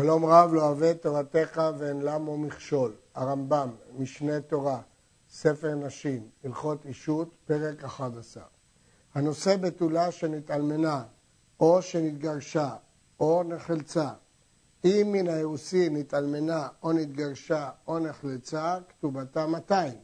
[0.00, 2.92] שלום רב לא אוהב תורתך ואין למו מכשול.
[3.14, 4.80] הרמב"ם, משנה תורה,
[5.30, 8.42] ספר נשים, הלכות אישות, פרק 11.
[9.14, 11.02] הנושא בתולה שנתאלמנה,
[11.60, 12.76] או שנתגרשה,
[13.20, 14.08] או נחלצה.
[14.84, 19.94] אם מן האירוסין נתאלמנה, או נתגרשה, או נחלצה, כתובתה 200.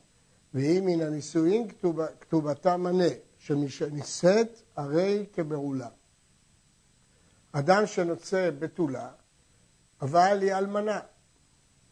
[0.55, 5.89] ואם מן הנישואין, כתוב, כתובתה מנה, שמשנישאת הרי כבעולה.
[7.53, 9.09] אדם שנוצא בתולה,
[10.05, 11.01] אבל היא אלמנה,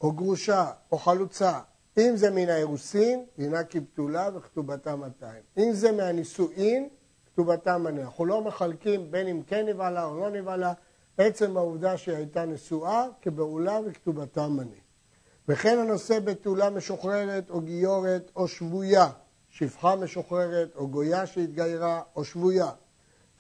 [0.01, 1.61] או גרושה, או חלוצה.
[1.99, 5.43] אם זה מן האירוסין, דינה כבתולה וכתובתה 200.
[5.59, 6.89] אם זה מהנישואין,
[7.27, 8.01] כתובתה מנה.
[8.03, 10.73] אנחנו לא מחלקים בין אם כן נבעלה או לא נבעלה,
[11.19, 14.81] עצם העובדה שהיא הייתה נשואה כבעולה וכתובתה מנה.
[15.49, 19.09] וכן הנושא בתולה משוחררת או גיורת או שבויה,
[19.51, 22.71] שפחה משוחררת או גויה שהתגיירה או שבויה.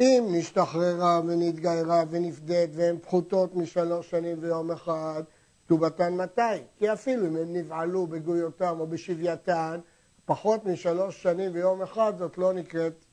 [0.01, 5.23] אם נשתחררה ונתגיירה ונפדית והן פחותות משלוש שנים ויום אחד,
[5.65, 6.62] כתובתן מתי?
[6.78, 9.80] כי אפילו אם הן נבעלו בגויותם או בשבייתן,
[10.24, 13.04] פחות משלוש שנים ויום אחד זאת לא נקראת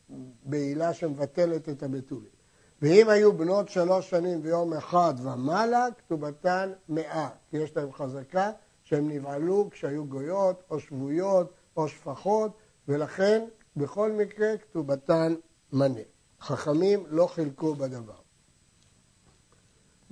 [0.43, 2.39] בעילה שמבטלת את הבתולים.
[2.81, 8.51] ואם היו בנות שלוש שנים ויום אחד ומעלה, כתובתן מאה, כי יש להם חזקה
[8.83, 12.51] שהם נבעלו כשהיו גויות או שבויות או שפחות,
[12.87, 15.35] ולכן בכל מקרה כתובתן
[15.73, 15.99] מנה.
[16.41, 18.13] חכמים לא חילקו בדבר.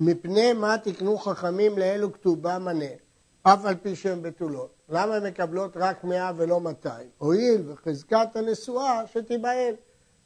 [0.00, 2.84] מפני מה תקנו חכמים לאלו כתובה מנה,
[3.42, 4.74] אף על פי שהן בתולות.
[4.88, 7.08] למה הן מקבלות רק מאה ולא מאתיים?
[7.18, 9.74] הואיל וחזקת הנשואה שתיבהל.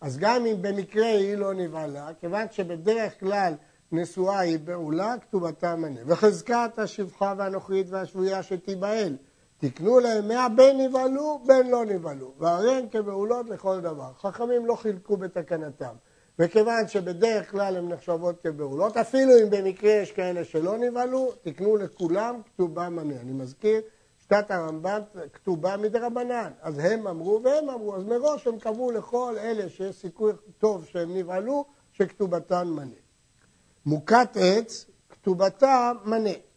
[0.01, 3.55] אז גם אם במקרה היא לא נבהלה, כיוון שבדרך כלל
[3.93, 6.01] נשואה היא בעולה, כתובתה מנה.
[6.07, 9.17] וחזקת השפחה והנוכרית והשבויה שתיבהל.
[9.63, 12.33] תקנו להם מאה בין נבהלו, בין לא נבהלו.
[12.39, 14.13] והרי הן כבעולות לכל דבר.
[14.19, 15.95] חכמים לא חילקו בתקנתם.
[16.39, 22.41] וכיוון שבדרך כלל הן נחשבות כבעולות, אפילו אם במקרה יש כאלה שלא נבהלו, תקנו לכולם
[22.47, 23.21] כתובה מנה.
[23.21, 23.81] אני מזכיר,
[24.23, 25.01] שיטת הרמב"ם
[25.33, 26.51] כתובה מדרבנן.
[26.61, 31.17] אז הם אמרו והם אמרו, אז מראש הם קבעו לכל אלה שיש סיכוי טוב שהם
[31.17, 33.01] נבהלו, שכתובתן מנה.
[33.87, 36.52] מוכת עץ, כתובתה מנה.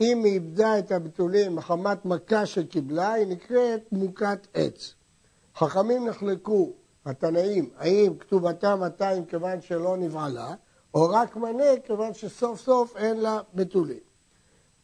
[0.00, 4.94] אם היא איבדה את הבתולים מחמת מכה שקיבלה, היא נקראת מוכת עץ.
[5.56, 6.72] חכמים נחלקו,
[7.06, 10.54] התנאים, האם כתובתה 200 כיוון שלא נבעלה,
[10.94, 14.06] או רק מנה כיוון שסוף סוף אין לה בתולים.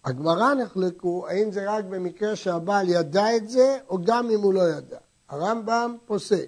[0.05, 4.71] הגמרא נחלקו, האם זה רק במקרה שהבעל ידע את זה, או גם אם הוא לא
[4.71, 4.99] ידע.
[5.29, 6.47] הרמב"ם פוסק,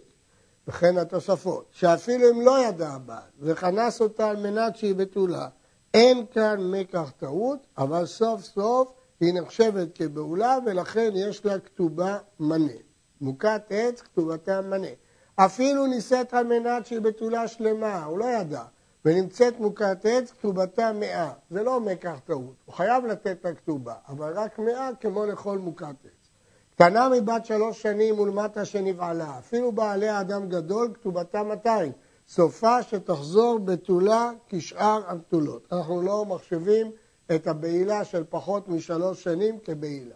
[0.69, 5.49] וכן התוספות, שאפילו אם לא ידע הבעל, וכנס אותה על מנת שהיא בתולה,
[5.95, 12.73] אין כאן מקח טעות, אבל סוף סוף היא נחשבת כבעולה ולכן יש לה כתובה מנה.
[13.21, 14.89] מוכת עץ, כתובתה מנה.
[15.37, 18.63] אפילו נישאת על מנת שהיא בתולה שלמה, הוא לא ידע,
[19.05, 21.33] ונמצאת מוכת עץ, כתובתה מאה.
[21.51, 25.95] זה לא מקח טעות, הוא חייב לתת את הכתובה, אבל רק מאה כמו לכל מוכת
[26.05, 26.29] עץ.
[26.75, 31.93] קטנה מבת שלוש שנים ולמטה שנבעלה, אפילו בעלי אדם גדול, כתובתה 200.
[32.29, 35.67] סופה שתחזור בתולה כשאר הבתולות.
[35.73, 36.91] אנחנו לא מחשבים
[37.35, 40.15] את הבעילה של פחות משלוש שנים כבעילה.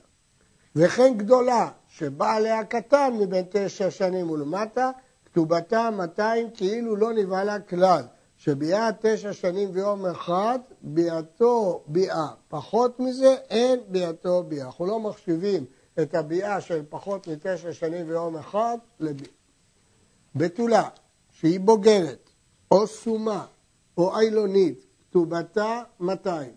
[0.77, 4.91] וכן גדולה, שבא עליה קטן מבין תשע שנים ולמטה,
[5.25, 8.03] כתובתה 200 כאילו לא נבהלה כלל,
[8.37, 12.29] שביאה תשע שנים ויום אחד, ביאתו ביאה.
[12.49, 14.67] פחות מזה, אין ביאתו ביאה.
[14.67, 15.65] אנחנו לא מחשיבים
[16.03, 19.31] את הביאה של פחות מתשע שנים ויום אחד לביאה.
[20.35, 20.89] בתולה,
[21.41, 22.31] שהיא בוגרת,
[22.71, 23.47] או סומה,
[23.97, 26.51] או אילונית, כתובתה 200.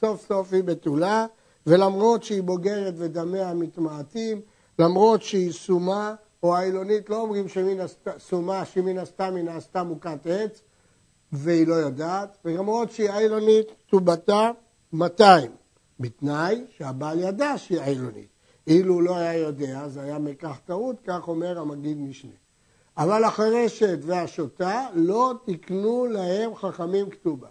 [0.00, 1.26] סוף סוף היא בתולה,
[1.66, 4.40] ולמרות שהיא בוגרת ודמיה מתמעטים,
[4.78, 7.86] למרות שהיא סומה או אילונית, לא אומרים שמן
[8.18, 10.62] סומה, שמן הסתם היא נעשתה מוכת עץ,
[11.32, 14.50] והיא לא יודעת, ולמרות שהיא אילונית, כתובתה
[14.92, 15.50] 200,
[16.00, 18.28] בתנאי שהבעל ידע שהיא אילונית.
[18.66, 22.32] אילו הוא לא היה יודע, זה היה מקח טעות, כך אומר המגיד משנה.
[23.00, 27.48] אבל החרשת והשוטה לא תקנו להם חכמים כתובה.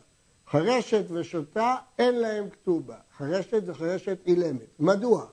[0.51, 2.95] חרשת ושוטה אין להם כתובה.
[3.17, 4.79] חרשת זה חרשת אילמת.
[4.79, 5.25] מדוע?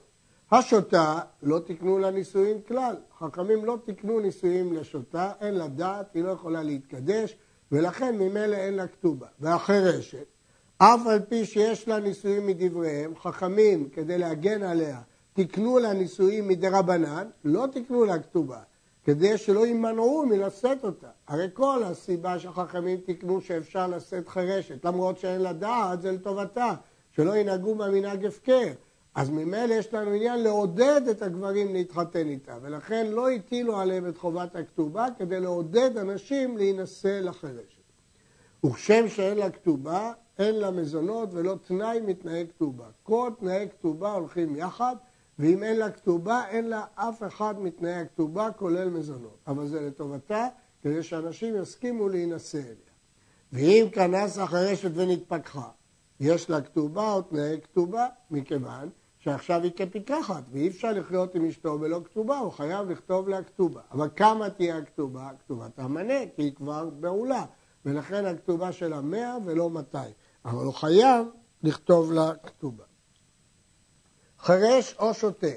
[0.51, 2.95] השוטה לא תקנו לה נישואים כלל.
[3.19, 7.37] חכמים לא תקנו נישואים לשוטה, אין לה דעת, היא לא יכולה להתקדש,
[7.71, 9.27] ולכן ממילא אין לה כתובה.
[9.39, 10.25] והחרשת,
[10.77, 15.01] אף על פי שיש לה נישואים מדבריהם, חכמים, כדי להגן עליה,
[15.33, 18.59] תקנו לה נישואים מדרבנן, לא תקנו לה כתובה.
[19.07, 21.07] כדי שלא יימנעו מלשאת אותה.
[21.27, 26.73] הרי כל הסיבה שהחכמים תיקנו שאפשר לשאת חרשת, למרות שאין לה דעת, זה לטובתה,
[27.11, 28.67] שלא ינהגו במנהג הפקר.
[29.15, 34.17] אז ממילא יש לנו עניין לעודד את הגברים להתחתן איתה, ולכן לא הטילו עליהם את
[34.17, 37.81] חובת הכתובה כדי לעודד אנשים להינשא לחרשת.
[38.65, 42.85] וכשם שאין לה כתובה, אין לה מזונות ולא תנאי מתנאי כתובה.
[43.03, 44.95] כל תנאי כתובה הולכים יחד,
[45.39, 49.37] ואם אין לה כתובה, אין לה אף אחד מתנאי הכתובה, כולל מזונות.
[49.47, 50.47] אבל זה לטובתה,
[50.81, 52.87] כדי שאנשים יסכימו להינשא אליה.
[53.53, 55.69] ואם כנס החרשת ונתפכחה,
[56.19, 58.89] יש לה כתובה או תנאי כתובה, מכיוון
[59.19, 63.81] שעכשיו היא כפיקחת, ואי אפשר לחיות עם אשתו בלא כתובה, הוא חייב לכתוב לה כתובה.
[63.91, 65.29] אבל כמה תהיה הכתובה?
[65.39, 67.45] כתובת המנה, כי היא כבר בעולה,
[67.85, 70.11] ולכן הכתובה שלה 100 ולא 200.
[70.45, 71.27] אבל הוא חייב
[71.63, 72.83] לכתוב לה כתובה.
[74.47, 75.47] חרש או שוטה,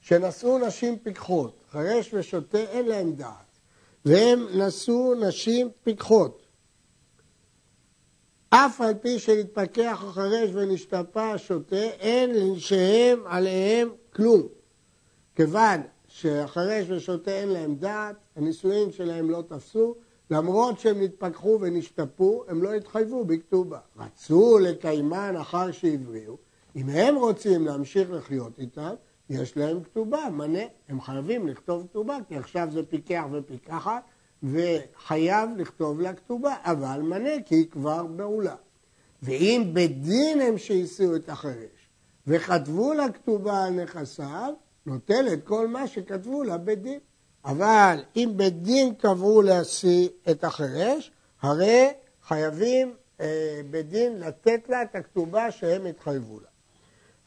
[0.00, 3.58] שנשאו נשים פיקחות, חרש ושוטה אין להם דעת,
[4.04, 6.42] והם נשאו נשים פיקחות.
[8.50, 14.42] אף על פי שנתפכח החרש ונשתפה השוטה, אין לנשיהם עליהם כלום.
[15.34, 19.94] כיוון שהחרש ושוטה אין להם דעת, הנישואים שלהם לא תפסו,
[20.30, 23.78] למרות שהם נתפכחו ונשתפו, הם לא התחייבו בכתובה.
[23.96, 26.45] רצו לקיימן אחר שהבריאו,
[26.76, 28.94] אם הם רוצים להמשיך לחיות איתם,
[29.30, 34.02] יש להם כתובה, מנה, הם חייבים לכתוב כתובה, כי עכשיו זה פיקח ופיקחת,
[34.42, 38.54] וחייב לכתוב לה כתובה, אבל מנה, כי היא כבר בעולה.
[39.22, 41.88] ואם בדין הם שהסיעו את החרש,
[42.26, 44.54] וכתבו לה כתובה על נכסיו,
[44.86, 46.98] נוטל את כל מה שכתבו לה בדין.
[47.44, 51.12] אבל אם בדין קבעו להשיא את החרש,
[51.42, 51.88] הרי
[52.22, 56.55] חייבים אה, בדין לתת לה את הכתובה שהם התחייבו לה.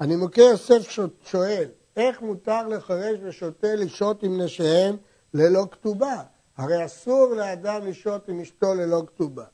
[0.08, 0.90] מכיר יוסף
[1.26, 1.68] שואל,
[1.98, 4.98] איך מותר לחרש ושוטה לשהות עם נשיהם
[5.34, 6.24] ללא כתובה?
[6.58, 9.46] הרי אסור לאדם לשהות עם אשתו ללא כתובה.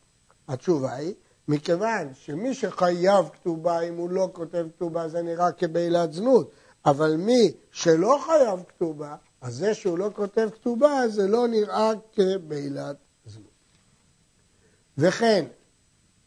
[0.48, 1.14] התשובה היא,
[1.48, 6.52] מכיוון שמי שחייב כתובה, אם הוא לא כותב כתובה, זה נראה כבעילת זנות,
[6.86, 12.96] אבל מי שלא חייב כתובה, אז זה שהוא לא כותב כתובה, זה לא נראה כבעילת
[13.26, 13.46] זנות.
[14.98, 15.46] וכן,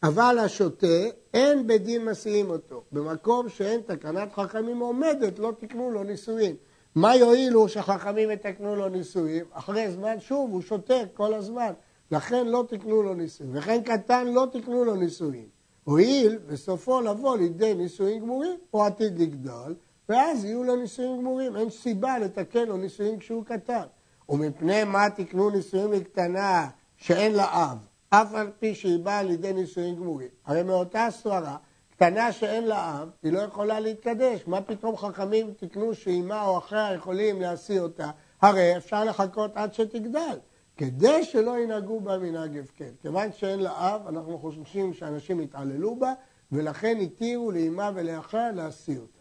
[0.03, 0.87] אבל השוטה,
[1.35, 2.83] אין בדין מסיעים אותו.
[2.93, 6.57] במקום שאין תקנת חכמים עומדת, לא תקנו לו נישואין.
[6.95, 9.45] מה יועילו שחכמים יתקנו לו נישואין?
[9.53, 11.73] אחרי זמן, שוב, הוא שותק כל הזמן.
[12.11, 13.57] לכן לא תקנו לו נישואין.
[13.57, 15.47] וכן קטן לא תקנו לו נישואין.
[15.85, 19.75] הואיל בסופו לבוא לידי נישואין גמורים, הוא עתיד לגדול,
[20.09, 21.57] ואז יהיו לו נישואין גמורים.
[21.57, 23.85] אין סיבה לתקן לו נישואין כשהוא קטן.
[24.29, 27.79] ומפני מה תקנו נישואין לקטנה שאין לה אב,
[28.11, 30.29] אף על פי שהיא באה לידי נישואין גמורים.
[30.47, 31.57] הרי מאותה סברה,
[31.91, 34.41] קטנה שאין לה אב, היא לא יכולה להתקדש.
[34.47, 38.11] מה פתאום חכמים תקנו שאימה או אחיה יכולים להשיא אותה?
[38.43, 40.39] הרי אפשר לחכות עד שתגדל.
[40.77, 42.91] כדי שלא ינהגו בה מנהג הפקר.
[43.03, 46.13] כיוון שאין לה אב, אנחנו חוששים שאנשים יתעללו בה,
[46.53, 49.19] ולכן התירו לאימה ולאחיה להשיא אותה.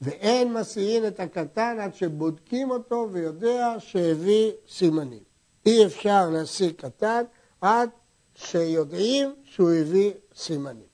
[0.00, 5.22] ואין מסיעין את הקטן עד שבודקים אותו ויודע שהביא סימנים.
[5.66, 7.22] אי אפשר להשיא קטן
[7.60, 7.90] עד
[8.36, 10.86] שיודעים שהוא הביא סימנים.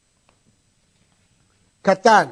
[1.83, 2.25] קטן,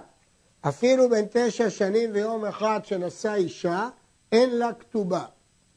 [0.61, 3.89] אפילו בן תשע שנים ויום אחד שנשא אישה,
[4.33, 5.25] אין לה כתובה.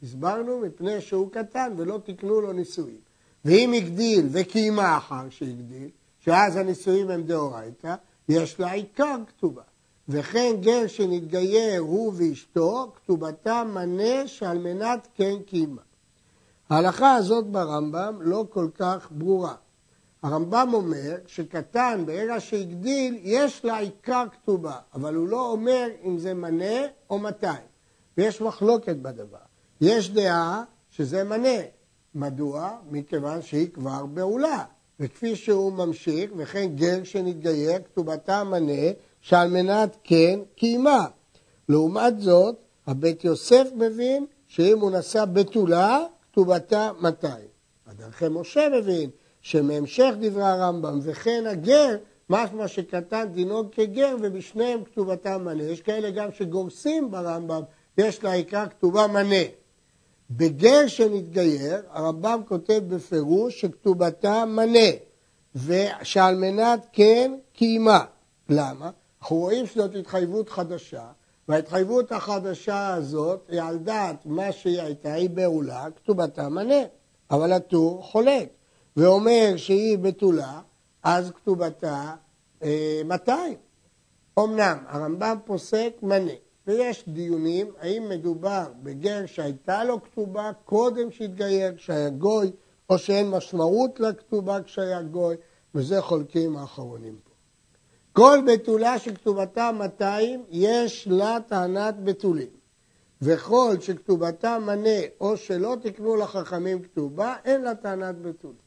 [0.04, 3.00] הסברנו מפני שהוא קטן ולא תקנו לו נישואים.
[3.46, 5.90] ואם הגדיל וקיימה אחר שהגדיל,
[6.20, 7.96] שאז הנישואים הם דאורייתא,
[8.30, 9.62] יש לה עיקר כתובה.
[10.10, 15.82] וכן גר שנתגייר הוא ואשתו, כתובתה מנה שעל מנת כן קיימה.
[16.74, 19.56] ההלכה הזאת ברמב"ם לא כל כך ברורה.
[20.24, 26.34] הרמב"ם אומר שקטן ברגע שהגדיל יש לה עיקר כתובה, אבל הוא לא אומר אם זה
[26.34, 27.56] מנה או 200,
[28.18, 29.38] ויש מחלוקת בדבר.
[29.82, 31.60] יש דעה שזה מנה.
[32.16, 32.78] מדוע?
[32.92, 34.64] מכיוון שהיא כבר בעולה.
[35.00, 41.06] וכפי שהוא ממשיך, וכן גר שנתגייר, כתובתה מנה, שעל מנת כן קיימה.
[41.70, 42.56] לעומת זאת,
[42.88, 47.34] הבית יוסף מבין שאם הוא נשא בתולה, כתובתה 200.
[47.88, 49.10] הדרכי משה מבין
[49.42, 51.98] שמהמשך דברי הרמב"ם וכן הגר,
[52.30, 55.64] משמע שקטן דינו כגר ובשניהם כתובתה מנה.
[55.64, 57.62] יש כאלה גם שגורסים ברמב"ם,
[57.98, 59.44] יש לה עיקר כתובה מנה.
[60.30, 64.90] בגר שנתגייר, הרמב"ם כותב בפירוש שכתובתה מנה,
[65.56, 68.06] ושעל מנת כן קיימה.
[68.50, 68.90] למה?
[69.22, 71.06] אנחנו רואים שזאת התחייבות חדשה,
[71.48, 76.84] וההתחייבות החדשה הזאת היא על דעת מה שהיא הייתה, היא בעולה, כתובתה מנה,
[77.32, 78.50] אבל הטור חולק,
[78.98, 80.62] ואומר שהיא בתולה,
[81.04, 82.14] אז כתובתה
[82.64, 83.56] אה, 200.
[84.40, 86.32] אמנם הרמב"ם פוסק מנה,
[86.68, 92.52] ויש דיונים האם מדובר בגר שהייתה לו כתובה קודם שהתגייר, כשהיה גוי,
[92.90, 95.36] או שאין משמעות לכתובה כשהיה גוי,
[95.76, 97.33] וזה חולקים האחרונים פה.
[98.14, 102.64] כל בתולה שכתובתה 200, יש לה טענת בתולים.
[103.22, 108.64] וכל שכתובתה מנה או שלא תקנו לחכמים כתובה, אין לה טענת בתולים.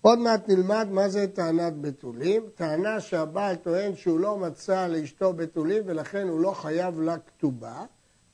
[0.00, 2.42] עוד מעט נלמד מה זה טענת בתולים.
[2.54, 7.84] טענה שהבעל טוען שהוא לא מצא לאשתו בתולים ולכן הוא לא חייב לה כתובה,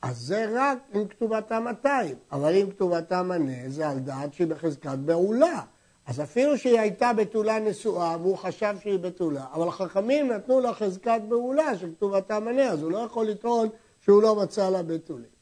[0.02, 4.98] אז זה רק עם כתובתה 200, אבל אם כתובתה מנה זה על דעת שהיא בחזקת
[4.98, 5.62] בעולה.
[6.06, 11.20] אז אפילו שהיא הייתה בתולה נשואה והוא חשב שהיא בתולה, אבל החכמים נתנו לה חזקת
[11.28, 13.68] בעולה של כתובתה מנה, אז הוא לא יכול לטעון
[14.00, 15.32] שהוא לא מצא לה בתולים.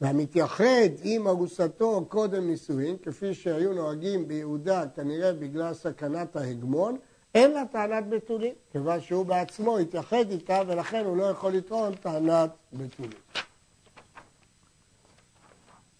[0.00, 6.96] והמתייחד עם ארוסתו קודם נישואין, כפי שהיו נוהגים ביהודה, כנראה בגלל סכנת ההגמון,
[7.34, 12.50] אין לה טענת בתולים, כיוון שהוא בעצמו התייחד איתה ולכן הוא לא יכול לטעון טענת
[12.72, 13.18] בתולים.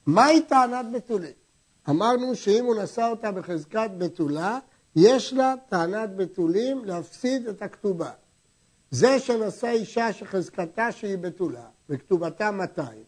[0.06, 1.47] מהי טענת בתולים?
[1.88, 4.58] אמרנו שאם הוא נשא אותה בחזקת בתולה,
[4.96, 8.10] יש לה טענת בתולים להפסיד את הכתובה.
[8.90, 13.02] זה שנשא אישה שחזקתה שהיא בתולה, וכתובתה 200,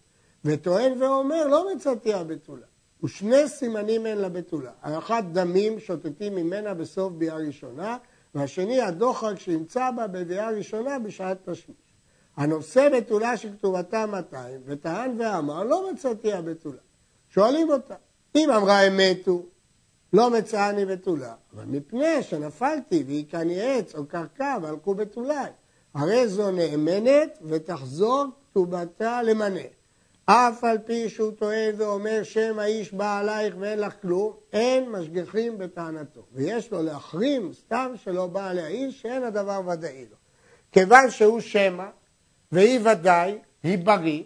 [0.44, 2.66] וטוען ואומר, לא מצאתי הבתולה.
[3.02, 4.70] ושני סימנים אין לבתולה.
[4.82, 7.98] האחד דמים שותתים ממנה בסוף ביאה ראשונה,
[8.34, 11.76] והשני הדוחק שימצא בה בביאה ראשונה בשעת תשמיש.
[12.36, 16.80] הנושא בתולה שכתובתה 200, וטען ואמר, לא מצאתי הבתולה.
[17.28, 17.94] שואלים אותה,
[18.34, 19.44] אם אמרה אמת הוא,
[20.12, 25.34] לא מצאני בתולה, אבל מפני שנפלתי והיכני עץ או קרקע והלכו בתולי,
[25.94, 29.60] הרי זו נאמנת ותחזור כתובתה למנה.
[30.24, 35.58] אף על פי שהוא טוען ואומר שם האיש בא עלייך ואין לך כלום, אין משגיחים
[35.58, 36.20] בטענתו.
[36.32, 40.16] ויש לו להחרים סתם שלא בא עליה איש שאין הדבר ודאי לו.
[40.72, 41.86] כיוון שהוא שמא,
[42.52, 44.22] והיא ודאי, היא בריא,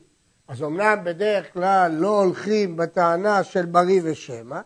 [0.48, 4.60] אז אמנם בדרך כלל לא הולכים בטענה של בריא ושמא,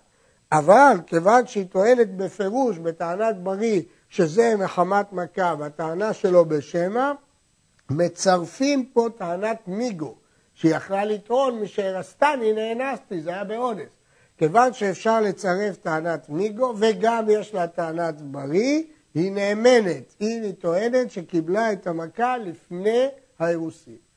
[0.52, 7.12] אבל כיוון שהיא טוענת בפירוש בטענת בריא שזה מחמת מכה והטענה שלו בשמא,
[7.90, 10.14] מצרפים פה טענת מיגו.
[10.54, 13.88] שיכלה לטעון משהרסתני נאנסתי, זה היה באונס.
[14.38, 18.82] כיוון שאפשר לצרף טענת מיגו וגם יש לה טענת בריא,
[19.14, 20.14] היא נאמנת.
[20.20, 23.06] היא טוענת שקיבלה את המכה לפני
[23.38, 24.07] האירוסין.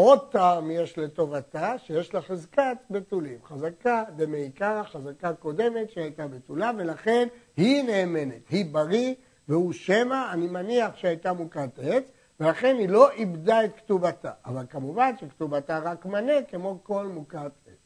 [0.00, 3.38] עוד טעם יש לטובתה, שיש לה חזקת בתולים.
[3.44, 8.48] חזקה דמעיקרא, חזקה קודמת שהייתה בתולה, ולכן היא נאמנת.
[8.48, 9.14] היא בריא
[9.48, 12.04] והוא שמא, אני מניח שהייתה מוכת עץ,
[12.40, 14.30] ולכן היא לא איבדה את כתובתה.
[14.46, 17.78] אבל כמובן שכתובתה רק מנה כמו כל מוכת עץ.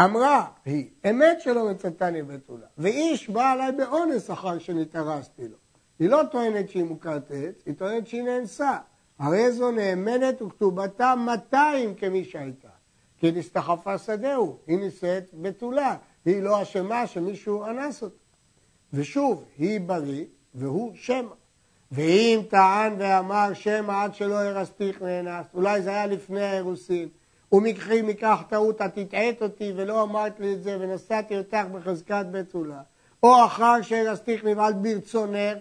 [0.00, 5.56] אמרה היא, אמת שלא מצאתני בתולה, ואיש בא עליי באונס אחר שנתארסתי לו.
[5.98, 8.78] היא לא טוענת שהיא מוכת עץ, היא טוענת שהיא נאנסה.
[9.18, 12.68] הרי זו נאמנת וכתובתה 200 כמי שהייתה.
[13.18, 18.24] כי נסתחפה שדהו, היא נישאת בתולה, היא לא אשמה שמישהו אנס אותה.
[18.92, 21.34] ושוב, היא בריא והוא שמא.
[21.92, 27.08] ואם טען ואמר שמא עד שלא הרסתיך נאנס, אולי זה היה לפני האירוסין,
[27.52, 32.80] ומקחי מכך טעות, את הטעית אותי ולא אמרת לי את זה ונשאתי אותך בחזקת בתולה,
[33.22, 35.58] או אחר שהרסתיך נבעל ברצונך,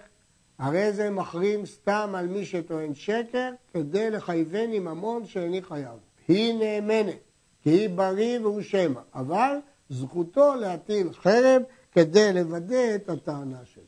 [0.64, 6.00] הרי זה מחרים סתם על מי שטוען שקר כדי לחייבני ממון שאיני חייב.
[6.28, 7.20] היא נאמנת,
[7.62, 9.58] כי היא בריא והוא שמא, אבל
[9.90, 13.84] זכותו להטיל חרב כדי לוודא את הטענה שלו.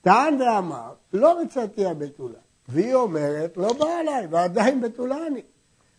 [0.00, 2.38] טען ואמר, לא מצאתי הבתולה.
[2.68, 5.42] והיא אומרת, לא בא עליי, ועדיין בתולה אני.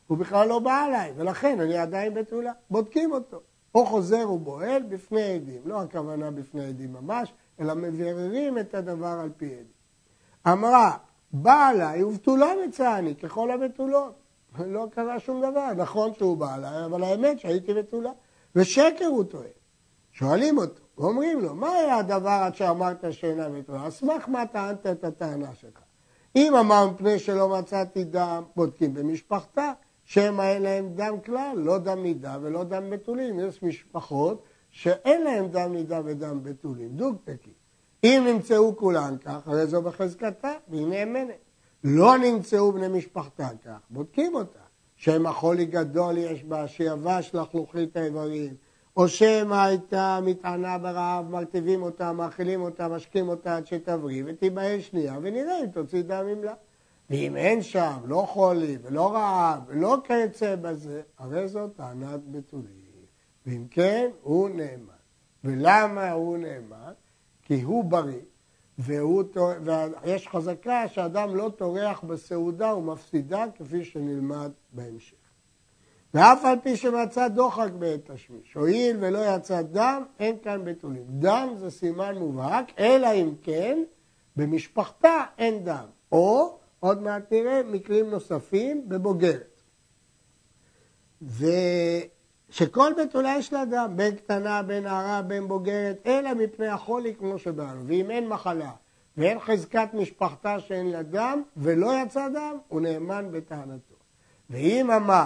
[0.07, 2.51] הוא בכלל לא בא עליי, ולכן אני עדיין בתולה.
[2.69, 3.41] בודקים אותו.
[3.75, 5.61] או חוזר ובועל בפני עדים.
[5.65, 9.78] לא הכוונה בפני עדים ממש, אלא מבררים את הדבר על פי עדים.
[10.51, 10.97] אמרה,
[11.31, 14.13] בא עליי ובתולה מצאני, ככל הבתולות.
[14.59, 15.73] לא קרה שום דבר.
[15.73, 18.11] נכון שהוא בא עליי, אבל האמת שהייתי בתולה.
[18.55, 19.47] ושקר הוא טועה.
[20.11, 23.83] שואלים אותו, ואומרים לו, מה היה הדבר עד שאמרת שאינה בתולה?
[23.83, 25.79] על סמך מה טענת את הטענה שלך?
[26.35, 29.71] אם אמר מפני שלא מצאתי דם, בודקים במשפחתה,
[30.03, 33.39] שמא אין להם דם כלל, לא דם נידה ולא דם בתולים.
[33.39, 37.53] יש משפחות שאין להם דם נידה ודם בתולים, דוגטקי.
[38.03, 41.35] אם נמצאו כולן כך, הרי זו בחזקתה, והיא נאמנת.
[41.83, 44.59] לא נמצאו בני משפחתה כך, בודקים אותה.
[44.95, 48.53] שם החולי גדול יש בה, שיבש לחלוכית האיברים.
[48.97, 55.17] או שמא הייתה מטענה ברעב, מרטיבים אותה, מאכילים אותה, משקים אותה עד שתבריא ותיבהל שנייה
[55.21, 56.53] ונראה אם תוציא דם ממלה.
[57.09, 62.89] ואם אין שם לא חולי ולא רעב ולא כיוצא בזה, הרי זאת טענת בתולים.
[63.45, 64.99] ואם כן, הוא נאמן.
[65.43, 66.93] ולמה הוא נאמן?
[67.49, 68.21] כי הוא בריא,
[68.77, 69.23] והוא,
[70.03, 75.15] ויש חזקה שאדם לא טורח בסעודה ומפסידה כפי שנלמד בהמשך.
[76.13, 81.03] ואף על פי שמצא דוחק בעת תשמיש, הואיל ולא יצא דם, אין כאן בתולים.
[81.07, 83.83] דם זה סימן מובהק, אלא אם כן,
[84.35, 85.85] במשפחתה אין דם.
[86.11, 89.61] או, עוד מעט נראה, מקרים נוספים בבוגרת.
[92.49, 97.39] שכל בתולה יש לה דם, בין קטנה, בין נערה, בין בוגרת, אלא מפני החולי כמו
[97.39, 97.87] שבאנו.
[97.87, 98.71] ואם אין מחלה
[99.17, 103.95] ואין חזקת משפחתה שאין לה דם, ולא יצא דם, הוא נאמן בטענתו.
[104.49, 105.25] ואם אמר,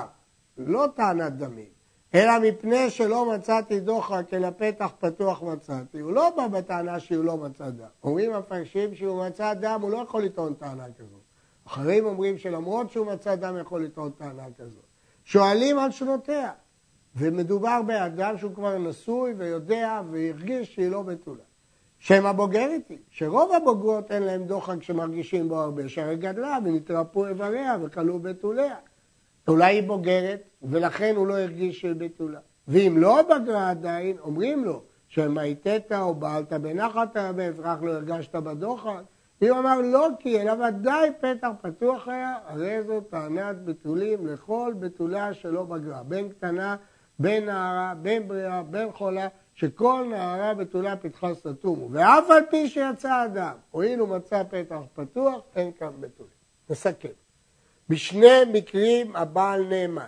[0.57, 1.73] לא טענת דמים,
[2.15, 5.99] אלא מפני שלא מצאתי דוחק, אלא פתח פתוח מצאתי.
[5.99, 7.85] הוא לא בא בטענה שהוא לא מצא דם.
[8.03, 11.21] אומרים המפרשים שהוא מצא דם, הוא לא יכול לטעון טענה כזאת.
[11.67, 14.83] אחרים אומרים שלמרות שהוא מצא דם, יכול לטעון טענה כזאת.
[15.23, 16.51] שואלים על שנותיה,
[17.15, 21.43] ומדובר באדם שהוא כבר נשוי ויודע והרגיש שהיא לא בתולה.
[21.99, 27.77] שם הבוגרת היא, שרוב הבוגרות אין להם דוחק שמרגישים בו הרבה, שהרי גדלה ונתרפו איבריה
[27.81, 28.75] וכלו בתוליה.
[29.47, 32.39] אולי היא בוגרת, ולכן הוא לא הרגיש שהיא בתולה.
[32.67, 39.01] ואם לא בגרה עדיין, אומרים לו, שמייתת או בעלת בנחת בהכרח לא הרגשת בדוחק.
[39.41, 45.33] אם אמר לא כי, אלא ודאי פתח פתוח היה, הרי זו טענת בתולים לכל בתולה
[45.33, 46.75] שלא בגרה, בין קטנה,
[47.19, 51.87] בין נערה, בין בריאה, בין חולה, שכל נערה בתולה פתחה סתומו.
[51.91, 56.33] ואף על פי שיצא אדם, הואיל ומצא פתח פתוח, אין כאן בתולים.
[56.69, 57.09] נסכם.
[57.89, 60.05] בשני מקרים הבעל נאמן.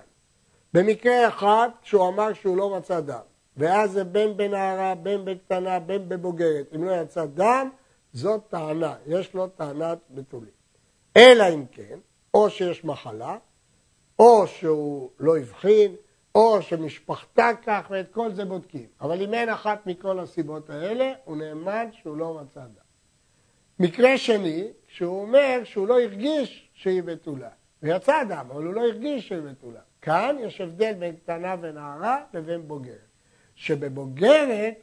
[0.74, 3.20] במקרה אחד, כשהוא אמר שהוא לא מצא דם,
[3.58, 6.66] ואז זה בין בנערה, בין בקטנה, בין בבוגרת.
[6.76, 7.70] אם לא יצא דם,
[8.14, 10.50] זאת טענה, יש לו טענת בתולים.
[11.18, 12.00] אלא אם כן,
[12.34, 13.38] או שיש מחלה,
[14.20, 15.96] או שהוא לא הבחין,
[16.36, 18.88] או שמשפחתה כך, ואת כל זה בודקים.
[19.02, 22.86] אבל אם אין אחת מכל הסיבות האלה, הוא נאמן שהוא לא מצא דם.
[23.80, 27.50] מקרה שני, שהוא אומר שהוא לא הרגיש שהיא בתולה.
[27.84, 29.80] ויצא דם, אבל הוא לא הרגיש שהיא בתולה.
[30.02, 32.98] כאן יש הבדל בין קטנה ונערה לבין בוגרת.
[33.56, 34.74] שבבוגרת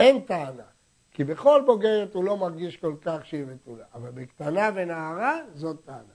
[0.00, 0.62] אין טענה,
[1.10, 6.14] כי בכל בוגרת הוא לא מרגיש כל כך שהיא בתולה, אבל בקטנה ונערה זאת טענה.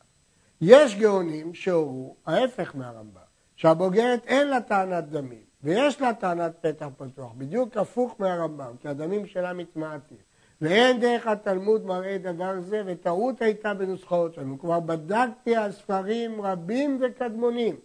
[0.61, 3.21] יש גאונים שהורו ההפך מהרמב"ם,
[3.57, 9.25] שהבוגרת אין לה טענת דמים, ויש לה טענת פתח פתוח, בדיוק הפוך מהרמב"ם, כי הדמים
[9.25, 10.17] שלה מתמעטים.
[10.61, 14.59] ואין דרך התלמוד מראה דבר זה, וטעות הייתה בנוסחאות שלנו.
[14.59, 17.75] כלומר, בדקתי על ספרים רבים וקדמונים.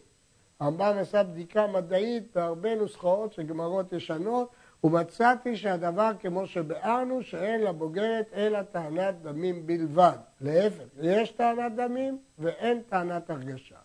[0.61, 4.51] הרמב"ם עשה בדיקה מדעית בהרבה נוסחאות של גמרות ישנות,
[4.85, 10.17] ומצאתי שהדבר כמו שביארנו, שאין לבוגרת אלא טענת דמים בלבד.
[10.41, 13.77] להפך, יש טענת דמים ואין טענת הרגשה.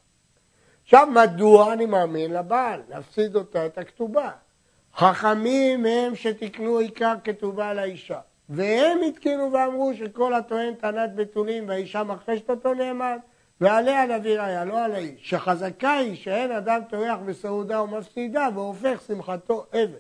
[0.88, 2.82] עכשיו, מדוע אני מאמין לבעל?
[2.90, 4.30] להפסיד אותה את הכתובה.
[4.96, 8.20] חכמים הם שתקנו עיקר כתובה לאישה.
[8.50, 13.18] והם התקינו ואמרו שכל הטוען טענת בתולים והאישה מכחשת אותו נאמן,
[13.62, 19.66] ועליה נביא ראיה, לא על האיש, שחזקה היא שאין אדם טורח בסעודה ומפסידה והופך שמחתו
[19.72, 20.00] עבד.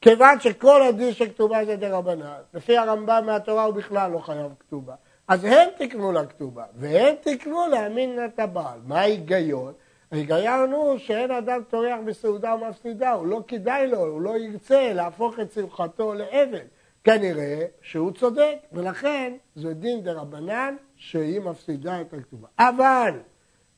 [0.00, 4.52] כיוון שכל הדין של כתובה זה דה רבנן, לפי הרמב"ם מהתורה הוא בכלל לא חייב
[4.60, 4.94] כתובה.
[5.28, 8.78] אז הם תקנו לכתובה, והם תקנו להאמין את הבעל.
[8.84, 9.72] מה ההיגיון?
[10.14, 15.40] ההיגיון הוא שאין אדם טורח בסעודה ומפסידה, הוא לא כדאי לו, הוא לא ירצה להפוך
[15.40, 16.64] את שמחתו לעבד.
[17.04, 22.48] כנראה שהוא צודק, ולכן זה דין דה רבנן שהיא מפסידה את הכתובה.
[22.58, 23.20] אבל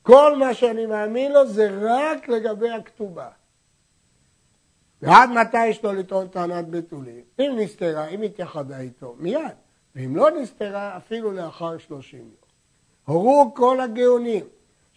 [0.01, 3.29] כל מה שאני מאמין לו זה רק לגבי הכתובה.
[5.01, 7.21] ועד מתי יש לו לטעון טענת בתולים?
[7.39, 9.41] אם נסתרה, אם התייחדה איתו, מיד.
[9.95, 12.47] ואם לא נסתרה, אפילו לאחר שלושים יום.
[13.05, 14.43] הורו כל הגאונים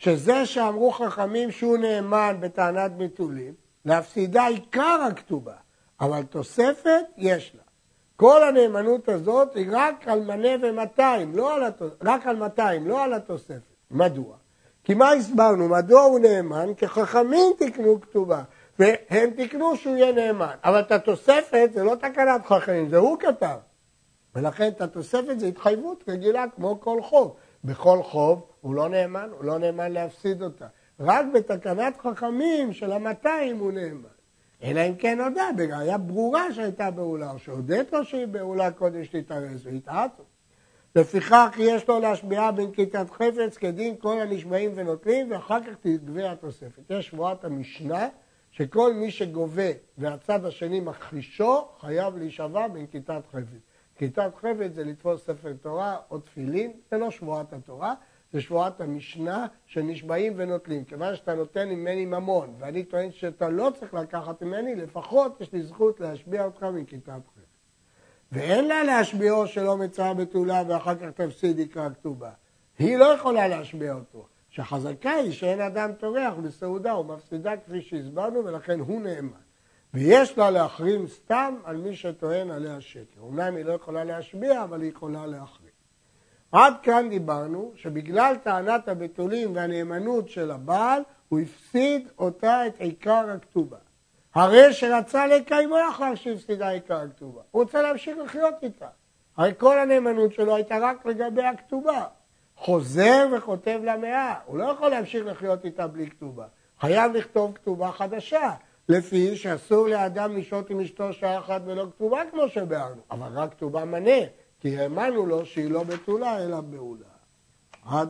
[0.01, 5.55] שזה שאמרו חכמים שהוא נאמן בטענת בתולים, להפסידה עיקר הכתובה,
[6.01, 7.63] אבל תוספת יש לה.
[8.17, 11.93] כל הנאמנות הזאת היא רק על מנה ומאתיים, לא על התוס...
[12.03, 13.61] רק על 200, לא על התוספת.
[13.91, 14.37] מדוע?
[14.85, 15.69] כי מה הסברנו?
[15.69, 16.75] מדוע הוא נאמן?
[16.75, 18.43] כי חכמים תקנו כתובה,
[18.79, 20.55] והם תקנו שהוא יהיה נאמן.
[20.65, 23.57] אבל את התוספת זה לא תקנת חכמים, זה הוא כתב.
[24.35, 27.37] ולכן את התוספת זה התחייבות רגילה כמו כל חוב.
[27.65, 30.67] בכל חוב הוא לא נאמן, הוא לא נאמן להפסיד אותה.
[31.01, 34.09] רק בתקנת חכמים של המאתיים הוא נאמן.
[34.63, 39.67] אלא אם כן הודה, בראיה ברורה שהייתה בעולה, או שהודית לו שהיא בעולה קודש תתארז
[39.67, 40.23] והתעטו.
[40.97, 46.83] לפיכך יש לו להשביעה בנקיטת חפץ כדין כל הנשבעים ונוטלים, ואחר כך תגבה התוספת.
[46.91, 48.09] יש שבועת המשנה,
[48.51, 53.70] שכל מי שגובה והצד השני מכחישו, חייב להישבע בנקיטת חפץ.
[54.03, 57.95] נקיטת חפץ זה לתפוס ספר תורה או תפילין, זה לא שבועת התורה,
[58.33, 60.85] זה שבועת המשנה שנשבעים ונוטלים.
[60.85, 65.63] כיוון שאתה נותן ממני ממון, ואני טוען שאתה לא צריך לקחת ממני, לפחות יש לי
[65.63, 67.41] זכות להשביע אותך מכיתת חטא.
[68.33, 72.31] ואין לה להשביעו שלא מצאה בתולה ואחר כך תפסיד יקרא כתובה.
[72.79, 74.27] היא לא יכולה להשביע אותו.
[74.51, 79.50] שהחזקה היא שאין אדם טורח בסעודה ומפסידה כפי שהסברנו ולכן הוא נאמן.
[79.95, 83.21] ויש לה להחרים סתם על מי שטוען עליה שקר.
[83.21, 85.71] אומנם היא לא יכולה להשביע, אבל היא יכולה להחרים.
[86.53, 93.77] עד כאן דיברנו שבגלל טענת הבתולים והנאמנות של הבעל, הוא הפסיד אותה את עיקר הכתובה.
[94.35, 97.41] הרי שרצה לקיימו אחר שהפסידה עיקר הכתובה.
[97.51, 98.89] הוא רוצה להמשיך לחיות איתה.
[99.37, 102.05] הרי כל הנאמנות שלו הייתה רק לגבי הכתובה.
[102.57, 106.47] חוזר וכותב למאה, הוא לא יכול להמשיך לחיות איתה בלי כתובה.
[106.81, 108.51] חייב לכתוב כתובה חדשה,
[108.91, 113.85] לפי שאסור לאדם לשהות עם אשתו שעה אחת ולא כתובה כמו שביארנו, אבל רק כתובה
[113.85, 114.21] מנה,
[114.61, 117.07] כי האמנו לו שהיא לא בתולה אלא בעולה.
[117.85, 118.09] עד